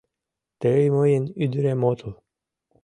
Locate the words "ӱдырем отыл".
1.43-2.11